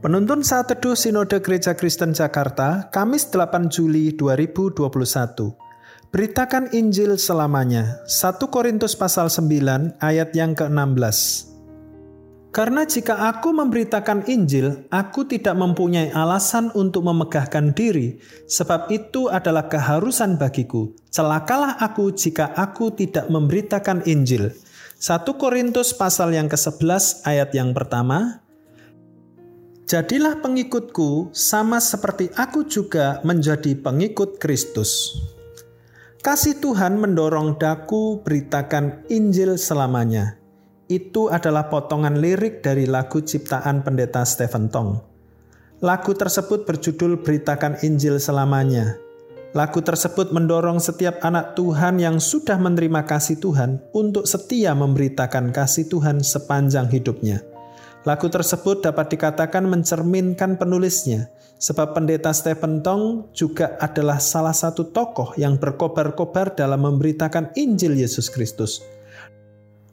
Penuntun 0.00 0.40
saat 0.40 0.64
teduh 0.64 0.96
Sinode 0.96 1.44
Gereja 1.44 1.76
Kristen 1.76 2.16
Jakarta, 2.16 2.88
Kamis 2.88 3.28
8 3.28 3.68
Juli 3.68 4.16
2021. 4.16 4.88
Beritakan 6.08 6.72
Injil 6.72 7.20
selamanya. 7.20 8.00
1 8.08 8.40
Korintus 8.48 8.96
pasal 8.96 9.28
9 9.28 10.00
ayat 10.00 10.32
yang 10.32 10.56
ke-16. 10.56 11.52
Karena 12.48 12.88
jika 12.88 13.28
aku 13.28 13.52
memberitakan 13.52 14.24
Injil, 14.24 14.88
aku 14.88 15.28
tidak 15.28 15.52
mempunyai 15.60 16.08
alasan 16.16 16.72
untuk 16.72 17.04
memegahkan 17.04 17.76
diri, 17.76 18.24
sebab 18.48 18.88
itu 18.88 19.28
adalah 19.28 19.68
keharusan 19.68 20.40
bagiku. 20.40 20.96
Celakalah 21.12 21.76
aku 21.76 22.08
jika 22.16 22.48
aku 22.56 22.88
tidak 22.96 23.28
memberitakan 23.28 24.00
Injil. 24.08 24.48
1 24.96 25.28
Korintus 25.36 25.92
pasal 25.92 26.32
yang 26.32 26.48
ke-11 26.48 27.28
ayat 27.28 27.52
yang 27.52 27.76
pertama, 27.76 28.40
Jadilah 29.90 30.38
pengikutku 30.38 31.34
sama 31.34 31.82
seperti 31.82 32.30
aku 32.38 32.62
juga 32.62 33.18
menjadi 33.26 33.74
pengikut 33.74 34.38
Kristus. 34.38 35.18
Kasih 36.22 36.62
Tuhan 36.62 36.94
mendorong 36.94 37.58
daku 37.58 38.22
beritakan 38.22 39.02
Injil 39.10 39.58
selamanya. 39.58 40.38
Itu 40.86 41.26
adalah 41.26 41.66
potongan 41.66 42.22
lirik 42.22 42.62
dari 42.62 42.86
lagu 42.86 43.18
ciptaan 43.18 43.82
pendeta 43.82 44.22
Stephen 44.22 44.70
Tong. 44.70 45.02
Lagu 45.82 46.14
tersebut 46.14 46.70
berjudul 46.70 47.26
Beritakan 47.26 47.82
Injil 47.82 48.22
Selamanya. 48.22 48.94
Lagu 49.58 49.82
tersebut 49.82 50.30
mendorong 50.30 50.78
setiap 50.78 51.18
anak 51.26 51.58
Tuhan 51.58 51.98
yang 51.98 52.22
sudah 52.22 52.62
menerima 52.62 53.10
kasih 53.10 53.42
Tuhan 53.42 53.82
untuk 53.90 54.22
setia 54.22 54.70
memberitakan 54.70 55.50
kasih 55.50 55.90
Tuhan 55.90 56.22
sepanjang 56.22 56.86
hidupnya. 56.86 57.49
Lagu 58.08 58.32
tersebut 58.32 58.80
dapat 58.80 59.12
dikatakan 59.12 59.68
mencerminkan 59.68 60.56
penulisnya, 60.56 61.28
sebab 61.60 61.92
pendeta 61.92 62.32
Stephen 62.32 62.80
Tong 62.80 63.28
juga 63.36 63.76
adalah 63.76 64.16
salah 64.16 64.56
satu 64.56 64.88
tokoh 64.88 65.36
yang 65.36 65.60
berkobar-kobar 65.60 66.56
dalam 66.56 66.80
memberitakan 66.88 67.52
Injil 67.60 68.00
Yesus 68.00 68.32
Kristus. 68.32 68.80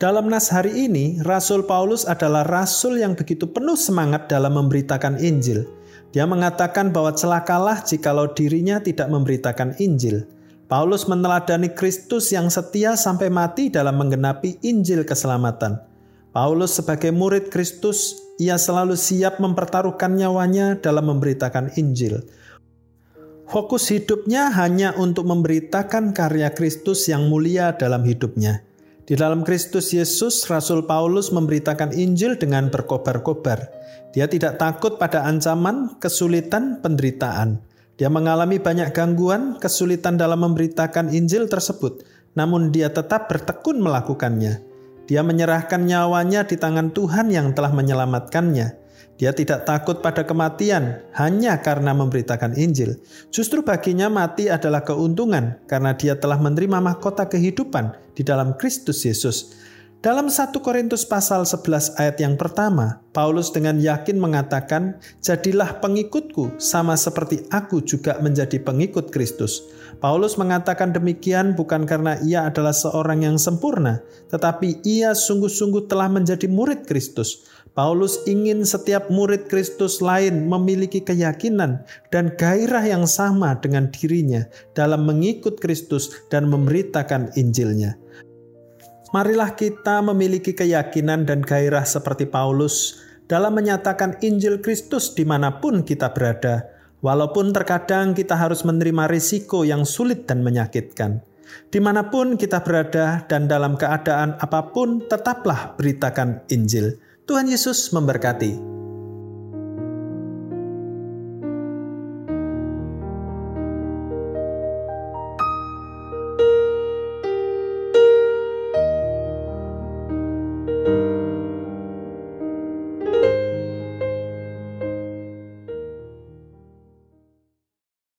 Dalam 0.00 0.32
nas 0.32 0.48
hari 0.48 0.88
ini, 0.88 1.20
Rasul 1.28 1.68
Paulus 1.68 2.08
adalah 2.08 2.40
rasul 2.48 3.04
yang 3.04 3.12
begitu 3.12 3.44
penuh 3.44 3.76
semangat 3.76 4.32
dalam 4.32 4.56
memberitakan 4.56 5.20
Injil. 5.20 5.68
Dia 6.16 6.24
mengatakan 6.24 6.88
bahwa 6.88 7.12
celakalah 7.12 7.84
jikalau 7.84 8.32
dirinya 8.32 8.80
tidak 8.80 9.12
memberitakan 9.12 9.76
Injil. 9.76 10.24
Paulus 10.72 11.04
meneladani 11.04 11.68
Kristus 11.76 12.32
yang 12.32 12.48
setia 12.48 12.96
sampai 12.96 13.28
mati 13.28 13.68
dalam 13.68 14.00
menggenapi 14.00 14.64
Injil 14.64 15.04
keselamatan. 15.04 15.89
Paulus 16.30 16.78
sebagai 16.78 17.10
murid 17.10 17.50
Kristus, 17.50 18.14
ia 18.38 18.54
selalu 18.54 18.94
siap 18.94 19.42
mempertaruhkan 19.42 20.14
nyawanya 20.14 20.78
dalam 20.78 21.10
memberitakan 21.10 21.74
Injil. 21.74 22.22
Fokus 23.50 23.90
hidupnya 23.90 24.46
hanya 24.54 24.94
untuk 24.94 25.26
memberitakan 25.26 26.14
karya 26.14 26.54
Kristus 26.54 27.10
yang 27.10 27.26
mulia 27.26 27.74
dalam 27.74 28.06
hidupnya. 28.06 28.62
Di 29.02 29.18
dalam 29.18 29.42
Kristus 29.42 29.90
Yesus, 29.90 30.46
Rasul 30.46 30.86
Paulus 30.86 31.34
memberitakan 31.34 31.98
Injil 31.98 32.38
dengan 32.38 32.70
berkobar-kobar. 32.70 33.66
Dia 34.14 34.30
tidak 34.30 34.62
takut 34.62 35.02
pada 35.02 35.26
ancaman, 35.26 35.98
kesulitan, 35.98 36.78
penderitaan. 36.78 37.58
Dia 37.98 38.06
mengalami 38.06 38.62
banyak 38.62 38.94
gangguan, 38.94 39.58
kesulitan 39.58 40.14
dalam 40.14 40.46
memberitakan 40.46 41.10
Injil 41.10 41.50
tersebut, 41.50 42.06
namun 42.38 42.70
dia 42.70 42.86
tetap 42.94 43.26
bertekun 43.26 43.82
melakukannya. 43.82 44.69
Dia 45.10 45.26
menyerahkan 45.26 45.82
nyawanya 45.82 46.46
di 46.46 46.54
tangan 46.54 46.94
Tuhan 46.94 47.34
yang 47.34 47.50
telah 47.50 47.74
menyelamatkannya. 47.74 48.78
Dia 49.18 49.34
tidak 49.34 49.66
takut 49.66 49.98
pada 49.98 50.22
kematian 50.22 51.02
hanya 51.18 51.58
karena 51.58 51.90
memberitakan 51.90 52.54
Injil. 52.54 52.94
Justru 53.34 53.66
baginya 53.66 54.06
mati 54.06 54.46
adalah 54.46 54.86
keuntungan 54.86 55.66
karena 55.66 55.98
dia 55.98 56.14
telah 56.14 56.38
menerima 56.38 56.78
mahkota 56.78 57.26
kehidupan 57.26 58.14
di 58.14 58.22
dalam 58.22 58.54
Kristus 58.54 59.02
Yesus. 59.02 59.58
Dalam 60.00 60.32
1 60.32 60.64
Korintus 60.64 61.04
pasal 61.04 61.44
11 61.44 62.00
ayat 62.00 62.16
yang 62.24 62.40
pertama, 62.40 63.04
Paulus 63.12 63.52
dengan 63.52 63.76
yakin 63.76 64.16
mengatakan, 64.16 64.96
"Jadilah 65.20 65.76
pengikutku 65.76 66.56
sama 66.56 66.96
seperti 66.96 67.44
aku 67.52 67.84
juga 67.84 68.16
menjadi 68.16 68.64
pengikut 68.64 69.12
Kristus." 69.12 69.60
Paulus 70.00 70.40
mengatakan 70.40 70.96
demikian 70.96 71.52
bukan 71.52 71.84
karena 71.84 72.16
ia 72.24 72.48
adalah 72.48 72.72
seorang 72.72 73.28
yang 73.28 73.36
sempurna, 73.36 74.00
tetapi 74.32 74.80
ia 74.88 75.12
sungguh-sungguh 75.12 75.84
telah 75.84 76.08
menjadi 76.08 76.48
murid 76.48 76.88
Kristus. 76.88 77.44
Paulus 77.76 78.24
ingin 78.24 78.64
setiap 78.64 79.12
murid 79.12 79.52
Kristus 79.52 80.00
lain 80.00 80.48
memiliki 80.48 81.04
keyakinan 81.04 81.84
dan 82.08 82.32
gairah 82.40 82.88
yang 82.88 83.04
sama 83.04 83.52
dengan 83.60 83.92
dirinya 83.92 84.48
dalam 84.72 85.04
mengikut 85.04 85.60
Kristus 85.60 86.24
dan 86.32 86.48
memberitakan 86.48 87.36
Injilnya. 87.36 88.00
Marilah 89.10 89.58
kita 89.58 89.98
memiliki 90.06 90.54
keyakinan 90.54 91.26
dan 91.26 91.42
gairah 91.42 91.82
seperti 91.82 92.30
Paulus 92.30 93.02
dalam 93.26 93.58
menyatakan 93.58 94.22
Injil 94.22 94.62
Kristus 94.62 95.10
di 95.18 95.26
mana 95.26 95.58
pun 95.58 95.82
kita 95.82 96.14
berada, 96.14 96.70
walaupun 97.02 97.50
terkadang 97.50 98.14
kita 98.14 98.38
harus 98.38 98.62
menerima 98.62 99.10
risiko 99.10 99.66
yang 99.66 99.82
sulit 99.82 100.30
dan 100.30 100.46
menyakitkan. 100.46 101.26
Di 101.74 101.82
mana 101.82 102.06
pun 102.06 102.38
kita 102.38 102.62
berada 102.62 103.26
dan 103.26 103.50
dalam 103.50 103.74
keadaan 103.74 104.38
apa 104.38 104.70
pun, 104.70 105.02
tetaplah 105.02 105.74
beritakan 105.74 106.46
Injil. 106.46 106.94
Tuhan 107.26 107.50
Yesus 107.50 107.90
memberkati. 107.90 108.69